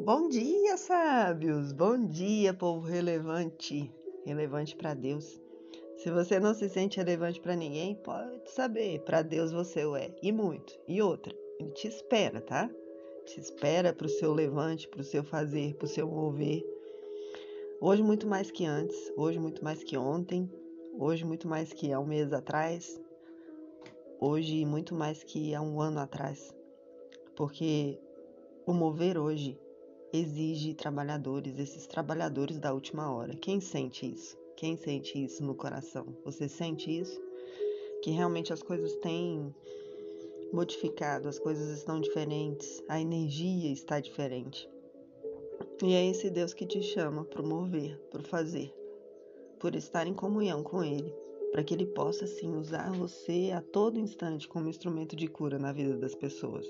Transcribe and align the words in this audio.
Bom 0.00 0.28
dia, 0.28 0.76
sábios! 0.76 1.72
Bom 1.72 2.06
dia, 2.06 2.52
povo 2.52 2.84
relevante, 2.84 3.90
relevante 4.26 4.74
para 4.76 4.92
Deus. 4.92 5.40
Se 5.96 6.10
você 6.10 6.40
não 6.40 6.52
se 6.52 6.68
sente 6.68 6.96
relevante 6.98 7.40
para 7.40 7.54
ninguém, 7.54 7.94
pode 7.94 8.50
saber, 8.50 9.00
para 9.02 9.22
Deus 9.22 9.52
você 9.52 9.84
o 9.84 9.96
é, 9.96 10.12
e 10.20 10.32
muito. 10.32 10.76
E 10.88 11.00
outra, 11.00 11.32
ele 11.60 11.70
te 11.70 11.86
espera, 11.86 12.40
tá? 12.40 12.68
Te 13.24 13.40
espera 13.40 13.92
para 13.92 14.06
o 14.06 14.10
seu 14.10 14.34
levante, 14.34 14.88
para 14.88 15.00
o 15.00 15.04
seu 15.04 15.22
fazer, 15.22 15.74
para 15.76 15.86
o 15.86 15.88
seu 15.88 16.08
mover. 16.08 16.66
Hoje 17.80 18.02
muito 18.02 18.26
mais 18.26 18.50
que 18.50 18.66
antes, 18.66 19.12
hoje 19.16 19.38
muito 19.38 19.62
mais 19.62 19.84
que 19.84 19.96
ontem, 19.96 20.50
hoje 20.98 21.24
muito 21.24 21.46
mais 21.46 21.72
que 21.72 21.92
há 21.92 22.00
um 22.00 22.06
mês 22.06 22.32
atrás, 22.32 23.00
hoje 24.20 24.66
muito 24.66 24.92
mais 24.92 25.22
que 25.22 25.54
há 25.54 25.62
um 25.62 25.80
ano 25.80 26.00
atrás. 26.00 26.52
Porque 27.36 27.98
o 28.66 28.72
mover 28.72 29.16
hoje 29.16 29.58
exige 30.16 30.74
trabalhadores, 30.74 31.58
esses 31.58 31.88
trabalhadores 31.88 32.60
da 32.60 32.72
última 32.72 33.12
hora. 33.12 33.34
Quem 33.34 33.60
sente 33.60 34.06
isso? 34.06 34.38
Quem 34.56 34.76
sente 34.76 35.22
isso 35.22 35.42
no 35.42 35.56
coração? 35.56 36.06
Você 36.24 36.48
sente 36.48 36.96
isso? 36.96 37.20
Que 38.00 38.12
realmente 38.12 38.52
as 38.52 38.62
coisas 38.62 38.94
têm 38.96 39.52
modificado, 40.52 41.28
as 41.28 41.38
coisas 41.38 41.76
estão 41.76 42.00
diferentes, 42.00 42.80
a 42.88 43.00
energia 43.00 43.72
está 43.72 43.98
diferente. 43.98 44.68
E 45.82 45.94
é 45.94 46.06
esse 46.06 46.30
Deus 46.30 46.54
que 46.54 46.64
te 46.64 46.80
chama 46.80 47.24
para 47.24 47.42
mover, 47.42 47.98
para 48.10 48.22
fazer, 48.22 48.72
por 49.58 49.74
estar 49.74 50.06
em 50.06 50.14
comunhão 50.14 50.62
com 50.62 50.84
Ele, 50.84 51.12
para 51.50 51.64
que 51.64 51.74
Ele 51.74 51.86
possa 51.86 52.24
sim 52.24 52.54
usar 52.54 52.92
você 52.92 53.50
a 53.52 53.60
todo 53.60 53.98
instante 53.98 54.46
como 54.46 54.68
instrumento 54.68 55.16
de 55.16 55.26
cura 55.26 55.58
na 55.58 55.72
vida 55.72 55.96
das 55.96 56.14
pessoas. 56.14 56.66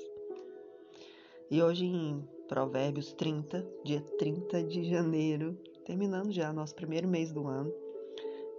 E 1.51 1.63
hoje 1.63 1.85
em 1.85 2.27
Provérbios 2.49 3.13
30, 3.15 3.67
dia 3.85 4.03
30 4.19 4.63
de 4.65 4.85
janeiro, 4.85 5.59
terminando 5.85 6.31
já 6.31 6.53
nosso 6.53 6.75
primeiro 6.75 7.09
mês 7.09 7.33
do 7.33 7.47
ano. 7.47 7.73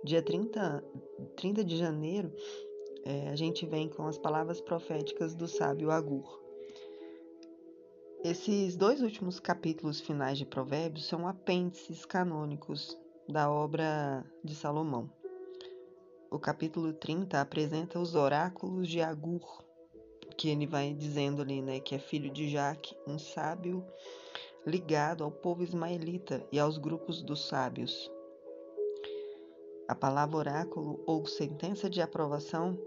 Dia 0.04 0.22
30, 0.22 0.84
30 1.36 1.64
de 1.64 1.78
janeiro, 1.78 2.32
é, 3.04 3.30
a 3.30 3.36
gente 3.36 3.66
vem 3.66 3.88
com 3.88 4.08
as 4.08 4.18
palavras 4.18 4.60
proféticas 4.60 5.36
do 5.36 5.48
sábio 5.48 5.92
Agur. 5.92 6.42
Esses 8.24 8.76
dois 8.76 9.02
últimos 9.02 9.40
capítulos 9.40 10.02
finais 10.02 10.40
de 10.40 10.46
Provérbios 10.46 11.06
são 11.06 11.28
apêndices 11.28 12.06
canônicos 12.06 12.98
da 13.30 13.52
obra 13.52 14.26
de 14.44 14.56
Salomão. 14.56 15.12
O 16.32 16.40
capítulo 16.40 16.92
30 16.92 17.40
apresenta 17.40 18.00
os 18.00 18.16
oráculos 18.16 18.88
de 18.88 19.00
Agur, 19.00 19.64
que 20.46 20.52
ele 20.52 20.68
vai 20.68 20.94
dizendo 20.94 21.42
ali, 21.42 21.60
né, 21.60 21.80
que 21.80 21.96
é 21.96 21.98
filho 21.98 22.30
de 22.30 22.48
Jaque, 22.48 22.96
um 23.08 23.18
sábio 23.18 23.84
ligado 24.64 25.24
ao 25.24 25.32
povo 25.32 25.64
ismaelita 25.64 26.46
e 26.52 26.60
aos 26.60 26.78
grupos 26.78 27.24
dos 27.24 27.48
sábios. 27.48 28.12
A 29.88 29.96
palavra 29.96 30.38
oráculo 30.38 31.04
ou 31.08 31.26
sentença 31.26 31.90
de 31.90 32.00
aprovação, 32.00 32.78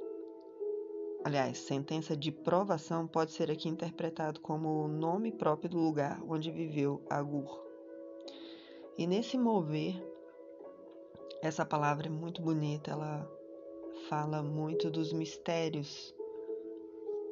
aliás, 1.24 1.58
sentença 1.58 2.16
de 2.16 2.30
provação 2.30 3.08
pode 3.08 3.32
ser 3.32 3.50
aqui 3.50 3.68
interpretado 3.68 4.38
como 4.38 4.84
o 4.84 4.86
nome 4.86 5.32
próprio 5.32 5.68
do 5.68 5.78
lugar 5.78 6.22
onde 6.28 6.52
viveu 6.52 7.02
Agur. 7.10 7.60
E 8.96 9.04
nesse 9.04 9.36
mover, 9.36 10.00
essa 11.42 11.66
palavra 11.66 12.06
é 12.06 12.10
muito 12.10 12.40
bonita, 12.40 12.92
ela 12.92 13.28
fala 14.08 14.44
muito 14.44 14.88
dos 14.88 15.12
mistérios 15.12 16.16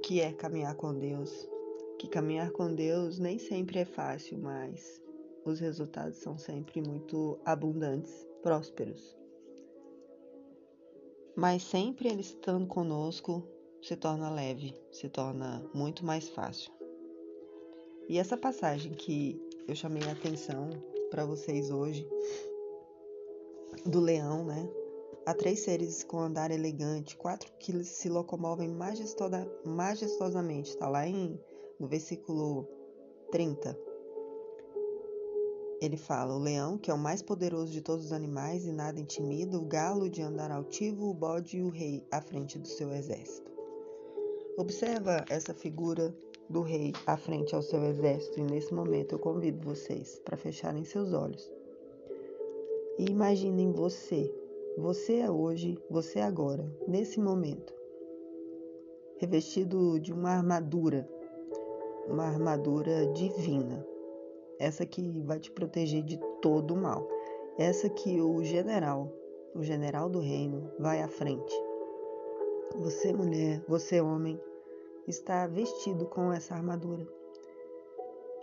que 0.06 0.20
é 0.20 0.32
caminhar 0.32 0.76
com 0.76 0.96
Deus. 0.96 1.48
Que 1.98 2.06
caminhar 2.06 2.52
com 2.52 2.72
Deus 2.72 3.18
nem 3.18 3.40
sempre 3.40 3.80
é 3.80 3.84
fácil, 3.84 4.38
mas 4.38 5.02
os 5.44 5.58
resultados 5.58 6.18
são 6.18 6.38
sempre 6.38 6.80
muito 6.80 7.36
abundantes, 7.44 8.24
prósperos. 8.40 9.18
Mas 11.34 11.64
sempre 11.64 12.08
Ele 12.08 12.20
estando 12.20 12.68
conosco 12.68 13.42
se 13.82 13.96
torna 13.96 14.30
leve, 14.30 14.78
se 14.92 15.08
torna 15.08 15.68
muito 15.74 16.06
mais 16.06 16.28
fácil. 16.28 16.72
E 18.08 18.16
essa 18.16 18.36
passagem 18.36 18.92
que 18.92 19.42
eu 19.66 19.74
chamei 19.74 20.04
a 20.04 20.12
atenção 20.12 20.70
para 21.10 21.26
vocês 21.26 21.68
hoje, 21.68 22.08
do 23.84 23.98
leão, 23.98 24.44
né? 24.44 24.70
Há 25.24 25.34
três 25.34 25.60
seres 25.60 26.04
com 26.04 26.18
andar 26.18 26.50
elegante, 26.50 27.16
quatro 27.16 27.52
que 27.58 27.84
se 27.84 28.08
locomovem 28.08 28.68
majestosamente. 29.64 30.70
Está 30.70 30.88
lá 30.88 31.06
em, 31.06 31.40
no 31.78 31.88
versículo 31.88 32.68
30. 33.30 33.78
Ele 35.80 35.96
fala: 35.96 36.34
o 36.34 36.38
leão, 36.38 36.78
que 36.78 36.90
é 36.90 36.94
o 36.94 36.98
mais 36.98 37.22
poderoso 37.22 37.72
de 37.72 37.80
todos 37.80 38.06
os 38.06 38.12
animais 38.12 38.64
e 38.66 38.72
nada 38.72 39.00
intimida, 39.00 39.58
o 39.58 39.64
galo 39.64 40.08
de 40.08 40.22
andar 40.22 40.50
altivo, 40.50 41.10
o 41.10 41.14
bode 41.14 41.58
e 41.58 41.62
o 41.62 41.70
rei 41.70 42.06
à 42.10 42.20
frente 42.20 42.58
do 42.58 42.68
seu 42.68 42.92
exército. 42.92 43.50
Observa 44.56 45.24
essa 45.28 45.52
figura 45.52 46.16
do 46.48 46.62
rei 46.62 46.92
à 47.06 47.16
frente 47.16 47.54
ao 47.54 47.62
seu 47.62 47.84
exército, 47.84 48.40
e 48.40 48.44
nesse 48.44 48.72
momento 48.72 49.16
eu 49.16 49.18
convido 49.18 49.60
vocês 49.60 50.20
para 50.24 50.36
fecharem 50.36 50.84
seus 50.84 51.12
olhos 51.12 51.52
e 52.98 53.04
imaginem 53.10 53.72
você 53.72 54.32
você 54.76 55.20
é 55.20 55.30
hoje, 55.30 55.82
você 55.88 56.18
é 56.18 56.22
agora, 56.22 56.70
nesse 56.86 57.18
momento, 57.18 57.74
revestido 59.16 59.98
de 59.98 60.12
uma 60.12 60.30
armadura, 60.30 61.08
uma 62.06 62.24
armadura 62.24 63.06
divina. 63.14 63.86
Essa 64.58 64.84
que 64.84 65.22
vai 65.22 65.40
te 65.40 65.50
proteger 65.50 66.02
de 66.02 66.18
todo 66.42 66.74
o 66.74 66.76
mal. 66.76 67.08
Essa 67.56 67.88
que 67.88 68.20
o 68.20 68.44
general, 68.44 69.10
o 69.54 69.62
general 69.62 70.10
do 70.10 70.20
reino, 70.20 70.70
vai 70.78 71.00
à 71.00 71.08
frente. 71.08 71.54
Você, 72.76 73.14
mulher, 73.14 73.64
você, 73.66 74.00
homem, 74.02 74.38
está 75.08 75.46
vestido 75.46 76.04
com 76.04 76.30
essa 76.30 76.54
armadura. 76.54 77.06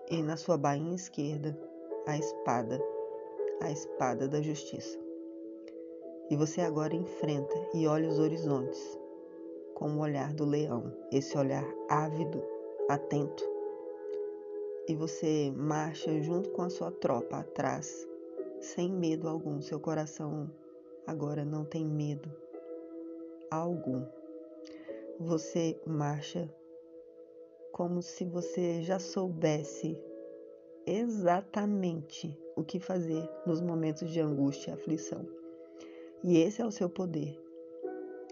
E 0.09 0.23
na 0.23 0.35
sua 0.35 0.57
bainha 0.57 0.95
esquerda, 0.95 1.55
a 2.07 2.17
espada, 2.17 2.81
a 3.61 3.71
espada 3.71 4.27
da 4.27 4.41
justiça. 4.41 5.02
E 6.33 6.35
você 6.35 6.61
agora 6.61 6.95
enfrenta 6.95 7.53
e 7.75 7.85
olha 7.85 8.09
os 8.09 8.17
horizontes 8.17 8.99
com 9.75 9.91
o 9.91 9.99
olhar 9.99 10.33
do 10.33 10.43
leão, 10.43 10.91
esse 11.11 11.37
olhar 11.37 11.63
ávido, 11.87 12.43
atento. 12.89 13.47
E 14.87 14.95
você 14.95 15.53
marcha 15.55 16.19
junto 16.23 16.49
com 16.49 16.63
a 16.63 16.71
sua 16.71 16.89
tropa 16.89 17.37
atrás, 17.37 18.09
sem 18.59 18.91
medo 18.91 19.29
algum. 19.29 19.61
Seu 19.61 19.79
coração 19.79 20.49
agora 21.05 21.45
não 21.45 21.65
tem 21.65 21.85
medo 21.85 22.27
algum. 23.51 24.03
Você 25.19 25.79
marcha 25.85 26.51
como 27.71 28.01
se 28.01 28.25
você 28.25 28.81
já 28.81 28.97
soubesse 28.97 29.95
exatamente 30.83 32.35
o 32.55 32.63
que 32.63 32.79
fazer 32.79 33.23
nos 33.45 33.61
momentos 33.61 34.09
de 34.09 34.19
angústia 34.19 34.71
e 34.71 34.73
aflição. 34.73 35.42
E 36.23 36.37
esse 36.37 36.61
é 36.61 36.65
o 36.65 36.71
seu 36.71 36.89
poder. 36.89 37.37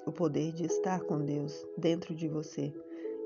O 0.06 0.13
poder 0.13 0.53
de 0.53 0.66
estar 0.66 1.02
com 1.03 1.25
Deus 1.25 1.68
dentro 1.78 2.16
de 2.16 2.25
você 2.25 2.74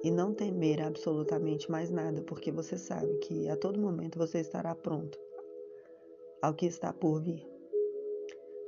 e 0.04 0.10
não 0.10 0.34
temer 0.34 0.82
absolutamente 0.82 1.70
mais 1.70 1.92
nada, 1.92 2.24
porque 2.24 2.52
você 2.52 2.76
sabe 2.76 3.16
que 3.20 3.48
a 3.48 3.56
todo 3.56 3.80
momento 3.80 4.18
você 4.18 4.40
estará 4.40 4.74
pronto 4.74 5.20
ao 6.42 6.56
que 6.56 6.66
está 6.66 6.92
por 6.92 7.22
vir. 7.22 7.48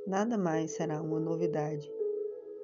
Nada 0.06 0.38
mais 0.38 0.70
será 0.70 1.02
uma 1.02 1.18
novidade 1.18 1.90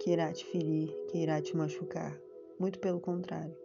que 0.01 0.13
irá 0.13 0.33
te 0.33 0.45
ferir, 0.45 0.95
que 1.09 1.19
irá 1.19 1.43
te 1.43 1.57
machucar. 1.57 2.17
Muito 2.57 2.79
pelo 2.79 3.01
contrário. 3.01 3.57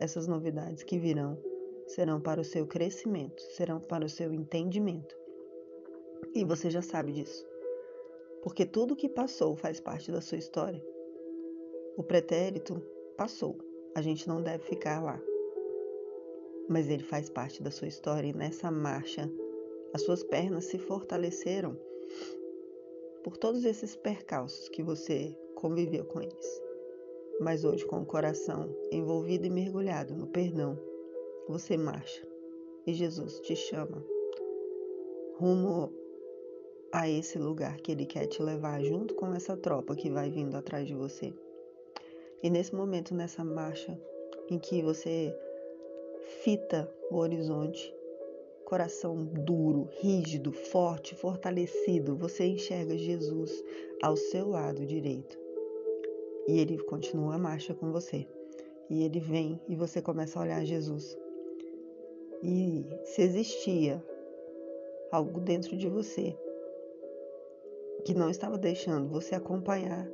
Essas 0.00 0.26
novidades 0.26 0.82
que 0.82 0.98
virão 0.98 1.38
serão 1.86 2.18
para 2.18 2.40
o 2.40 2.44
seu 2.44 2.66
crescimento, 2.66 3.42
serão 3.42 3.78
para 3.78 4.06
o 4.06 4.08
seu 4.08 4.32
entendimento. 4.32 5.14
E 6.34 6.46
você 6.46 6.70
já 6.70 6.80
sabe 6.80 7.12
disso 7.12 7.55
porque 8.42 8.64
tudo 8.64 8.94
o 8.94 8.96
que 8.96 9.08
passou 9.08 9.56
faz 9.56 9.80
parte 9.80 10.10
da 10.10 10.20
sua 10.20 10.38
história. 10.38 10.82
O 11.96 12.02
pretérito 12.02 12.80
passou, 13.16 13.58
a 13.94 14.02
gente 14.02 14.28
não 14.28 14.42
deve 14.42 14.64
ficar 14.64 15.02
lá. 15.02 15.20
Mas 16.68 16.88
ele 16.88 17.02
faz 17.02 17.30
parte 17.30 17.62
da 17.62 17.70
sua 17.70 17.88
história 17.88 18.28
e 18.28 18.32
nessa 18.32 18.70
marcha 18.70 19.30
as 19.94 20.02
suas 20.02 20.22
pernas 20.22 20.64
se 20.64 20.78
fortaleceram 20.78 21.78
por 23.22 23.36
todos 23.36 23.64
esses 23.64 23.96
percalços 23.96 24.68
que 24.68 24.82
você 24.82 25.36
conviveu 25.54 26.04
com 26.04 26.20
eles. 26.20 26.62
Mas 27.40 27.64
hoje, 27.64 27.84
com 27.84 28.00
o 28.00 28.06
coração 28.06 28.74
envolvido 28.90 29.46
e 29.46 29.50
mergulhado 29.50 30.14
no 30.14 30.26
perdão, 30.26 30.78
você 31.48 31.76
marcha 31.76 32.26
e 32.86 32.94
Jesus 32.94 33.40
te 33.40 33.56
chama 33.56 34.04
rumo 35.38 35.92
a 36.96 37.06
esse 37.06 37.38
lugar 37.38 37.76
que 37.76 37.92
Ele 37.92 38.06
quer 38.06 38.26
te 38.26 38.42
levar 38.42 38.82
junto 38.82 39.14
com 39.16 39.34
essa 39.34 39.54
tropa 39.54 39.94
que 39.94 40.08
vai 40.08 40.30
vindo 40.30 40.56
atrás 40.56 40.88
de 40.88 40.94
você. 40.94 41.30
E 42.42 42.48
nesse 42.48 42.74
momento, 42.74 43.14
nessa 43.14 43.44
marcha 43.44 44.00
em 44.50 44.58
que 44.58 44.80
você 44.80 45.36
fita 46.42 46.90
o 47.10 47.16
horizonte, 47.16 47.94
coração 48.64 49.26
duro, 49.26 49.90
rígido, 50.00 50.52
forte, 50.52 51.14
fortalecido, 51.14 52.16
você 52.16 52.46
enxerga 52.46 52.96
Jesus 52.96 53.62
ao 54.02 54.16
seu 54.16 54.48
lado 54.48 54.86
direito. 54.86 55.38
E 56.48 56.58
ele 56.58 56.78
continua 56.78 57.34
a 57.34 57.38
marcha 57.38 57.74
com 57.74 57.92
você. 57.92 58.26
E 58.88 59.04
ele 59.04 59.20
vem 59.20 59.60
e 59.68 59.76
você 59.76 60.00
começa 60.00 60.38
a 60.38 60.42
olhar 60.42 60.64
Jesus. 60.64 61.14
E 62.42 62.86
se 63.04 63.20
existia 63.20 64.02
algo 65.12 65.40
dentro 65.40 65.76
de 65.76 65.90
você 65.90 66.34
que 68.06 68.14
não 68.14 68.30
estava 68.30 68.56
deixando 68.56 69.08
você 69.08 69.34
acompanhar, 69.34 70.08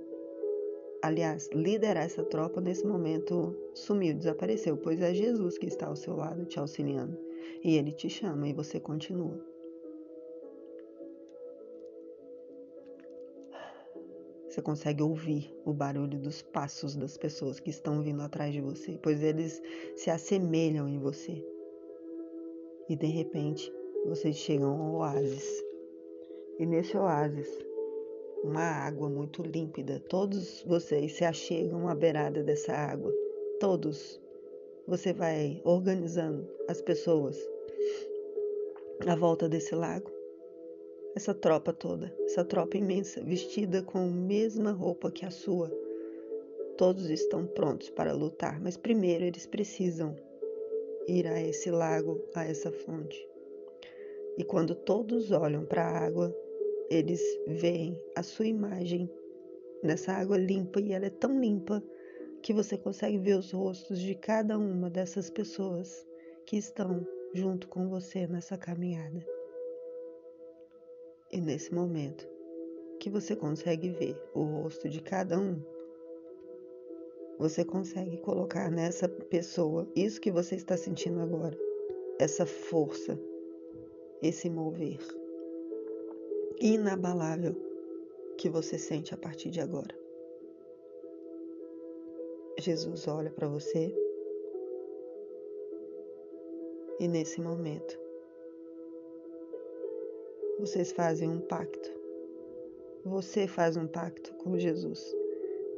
aliás, 1.03 1.50
liderar 1.53 2.06
essa 2.06 2.25
tropa 2.25 2.59
nesse 2.59 2.87
momento 2.87 3.55
sumiu, 3.75 4.15
desapareceu, 4.15 4.79
pois 4.79 5.03
é 5.03 5.12
Jesus 5.12 5.59
que 5.59 5.67
está 5.67 5.89
ao 5.89 5.94
seu 5.94 6.17
lado 6.17 6.47
te 6.47 6.59
auxiliando 6.59 7.19
e 7.62 7.77
ele 7.77 7.93
te 7.93 8.09
chama 8.09 8.49
e 8.49 8.55
você 8.55 8.81
continua. 8.81 9.39
Você 14.49 14.62
consegue 14.62 15.03
ouvir 15.03 15.55
o 15.67 15.75
barulho 15.75 16.19
dos 16.19 16.41
passos 16.41 16.97
das 16.97 17.19
pessoas 17.19 17.61
que 17.61 17.69
estão 17.69 18.00
vindo 18.00 18.23
atrás 18.23 18.55
de 18.55 18.62
você, 18.62 18.99
pois 19.03 19.23
eles 19.23 19.62
se 19.97 20.09
assemelham 20.09 20.89
em 20.89 20.99
você. 20.99 21.44
E 22.89 22.97
de 22.97 23.06
repente, 23.06 23.71
vocês 24.06 24.37
chegam 24.37 24.81
ao 24.81 24.94
oásis. 24.94 25.62
E 26.59 26.67
nesse 26.67 26.97
oásis, 26.97 27.71
uma 28.43 28.62
água 28.62 29.09
muito 29.09 29.43
límpida. 29.43 30.00
Todos 30.09 30.62
vocês 30.65 31.12
se 31.12 31.25
achegam 31.25 31.89
à 31.89 31.94
beirada 31.94 32.43
dessa 32.43 32.73
água. 32.73 33.12
Todos. 33.61 34.21
Você 34.87 35.12
vai 35.12 35.61
organizando 35.65 36.49
as 36.69 36.83
pessoas 36.83 37.39
à 39.06 39.15
volta 39.15 39.49
desse 39.49 39.75
lago 39.75 40.11
essa 41.15 41.35
tropa 41.35 41.73
toda, 41.73 42.12
essa 42.25 42.44
tropa 42.44 42.79
imensa, 42.79 43.23
vestida 43.23 43.83
com 43.83 43.99
a 43.99 44.06
mesma 44.06 44.73
roupa 44.73 45.11
que 45.11 45.27
a 45.27 45.31
sua. 45.31 45.71
Todos 46.79 47.11
estão 47.11 47.47
prontos 47.47 47.91
para 47.91 48.15
lutar, 48.15 48.59
mas 48.61 48.79
primeiro 48.79 49.25
eles 49.25 49.47
precisam 49.47 50.17
ir 51.06 51.27
a 51.27 51.41
esse 51.41 51.71
lago, 51.71 52.19
a 52.35 52.44
essa 52.44 52.73
fonte. 52.73 53.29
E 54.39 54.44
quando 54.44 54.75
todos 54.75 55.31
olham 55.31 55.67
para 55.67 55.85
a 55.85 55.99
água, 55.99 56.35
eles 56.93 57.23
veem 57.47 57.99
a 58.15 58.23
sua 58.23 58.47
imagem 58.47 59.11
nessa 59.83 60.12
água 60.12 60.37
limpa 60.37 60.79
e 60.79 60.93
ela 60.93 61.06
é 61.06 61.11
tão 61.11 61.41
limpa 61.41 61.83
que 62.43 62.53
você 62.53 62.77
consegue 62.77 63.17
ver 63.17 63.39
os 63.39 63.50
rostos 63.50 63.99
de 63.99 64.15
cada 64.15 64.59
uma 64.59 64.91
dessas 64.91 65.31
pessoas 65.31 66.06
que 66.44 66.59
estão 66.59 67.06
junto 67.33 67.67
com 67.67 67.89
você 67.89 68.27
nessa 68.27 68.59
caminhada. 68.59 69.25
E 71.33 71.41
nesse 71.41 71.73
momento 71.73 72.29
que 73.00 73.09
você 73.09 73.35
consegue 73.35 73.89
ver 73.89 74.23
o 74.35 74.43
rosto 74.43 74.87
de 74.87 75.00
cada 75.00 75.39
um, 75.39 75.62
você 77.39 77.65
consegue 77.65 78.19
colocar 78.19 78.71
nessa 78.71 79.09
pessoa 79.09 79.91
isso 79.97 80.21
que 80.21 80.31
você 80.31 80.56
está 80.56 80.77
sentindo 80.77 81.21
agora, 81.21 81.56
essa 82.21 82.44
força, 82.44 83.19
esse 84.21 84.50
mover 84.50 85.21
inabalável 86.62 87.56
que 88.38 88.49
você 88.49 88.79
sente 88.79 89.12
a 89.12 89.17
partir 89.17 89.50
de 89.50 89.61
agora. 89.61 89.93
Jesus 92.56 93.09
olha 93.09 93.32
para 93.32 93.49
você 93.49 93.93
e 97.00 97.09
nesse 97.09 97.41
momento 97.41 97.99
vocês 100.61 100.93
fazem 100.93 101.29
um 101.29 101.41
pacto. 101.41 101.91
Você 103.05 103.49
faz 103.49 103.76
um 103.76 103.88
pacto 103.88 104.32
com 104.35 104.56
Jesus, 104.56 105.12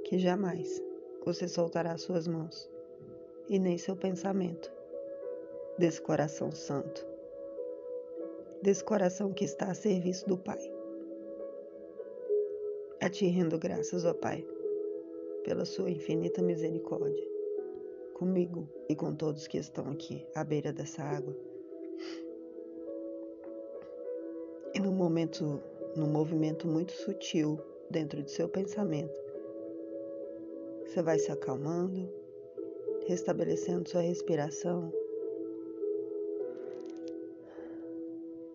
que 0.04 0.18
jamais 0.18 0.82
você 1.24 1.48
soltará 1.48 1.96
suas 1.96 2.28
mãos 2.28 2.70
e 3.48 3.58
nem 3.58 3.78
seu 3.78 3.96
pensamento 3.96 4.70
desse 5.78 6.02
coração 6.02 6.52
santo, 6.52 7.06
desse 8.60 8.84
coração 8.84 9.32
que 9.32 9.46
está 9.46 9.70
a 9.70 9.74
serviço 9.74 10.28
do 10.28 10.36
Pai. 10.36 10.73
A 13.04 13.10
ti 13.10 13.26
rendo 13.26 13.58
graças, 13.58 14.06
ó 14.06 14.14
Pai, 14.14 14.42
pela 15.44 15.66
sua 15.66 15.90
infinita 15.90 16.40
misericórdia, 16.40 17.22
comigo 18.14 18.66
e 18.88 18.96
com 18.96 19.14
todos 19.14 19.46
que 19.46 19.58
estão 19.58 19.90
aqui 19.90 20.26
à 20.34 20.42
beira 20.42 20.72
dessa 20.72 21.02
água. 21.02 21.36
E 24.72 24.80
no 24.80 24.90
momento, 24.90 25.60
num 25.94 26.06
movimento 26.06 26.66
muito 26.66 26.92
sutil 26.92 27.60
dentro 27.90 28.22
de 28.22 28.30
seu 28.30 28.48
pensamento, 28.48 29.20
você 30.86 31.02
vai 31.02 31.18
se 31.18 31.30
acalmando, 31.30 32.10
restabelecendo 33.06 33.86
sua 33.86 34.00
respiração 34.00 34.90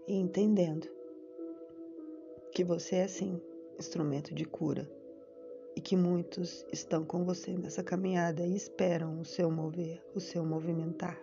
e 0.07 0.15
entendendo 0.15 0.87
que 2.51 2.63
você 2.63 2.95
é 2.95 3.07
sim 3.07 3.39
instrumento 3.79 4.35
de 4.35 4.43
cura 4.43 4.89
e 5.75 5.81
que 5.81 5.95
muitos 5.95 6.65
estão 6.73 7.05
com 7.05 7.23
você 7.23 7.57
nessa 7.57 7.81
caminhada 7.81 8.45
e 8.45 8.55
esperam 8.55 9.19
o 9.21 9.25
seu 9.25 9.49
mover, 9.49 10.03
o 10.13 10.19
seu 10.19 10.43
movimentar. 10.43 11.19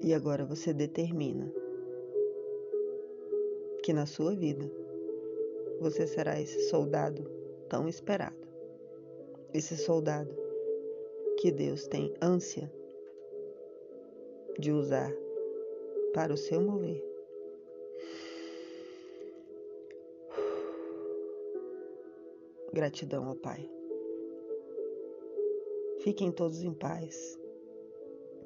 E 0.00 0.14
agora 0.14 0.44
você 0.44 0.72
determina 0.72 1.52
que 3.82 3.92
na 3.92 4.06
sua 4.06 4.34
vida 4.34 4.70
você 5.78 6.06
será 6.06 6.40
esse 6.40 6.68
soldado 6.70 7.30
tão 7.68 7.86
esperado, 7.86 8.48
esse 9.52 9.76
soldado 9.76 10.34
que 11.38 11.50
Deus 11.50 11.86
tem 11.86 12.14
ânsia 12.22 12.72
de 14.58 14.72
usar 14.72 15.12
para 16.14 16.32
o 16.32 16.36
seu 16.36 16.62
mover. 16.62 17.13
Gratidão 22.74 23.28
ao 23.28 23.36
Pai. 23.36 23.70
Fiquem 26.00 26.32
todos 26.32 26.64
em 26.64 26.74
paz. 26.74 27.38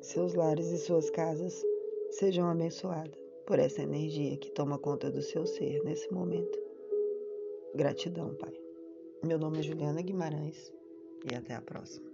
Seus 0.02 0.34
lares 0.34 0.70
e 0.70 0.76
suas 0.76 1.08
casas 1.08 1.64
sejam 2.10 2.46
abençoadas 2.46 3.18
por 3.46 3.58
essa 3.58 3.80
energia 3.80 4.36
que 4.36 4.50
toma 4.50 4.78
conta 4.78 5.10
do 5.10 5.22
seu 5.22 5.46
ser 5.46 5.82
nesse 5.82 6.12
momento. 6.12 6.58
Gratidão, 7.74 8.34
Pai. 8.34 8.52
Meu 9.24 9.38
nome 9.38 9.60
é 9.60 9.62
Juliana 9.62 10.02
Guimarães 10.02 10.70
e 11.32 11.34
até 11.34 11.54
a 11.54 11.62
próxima. 11.62 12.07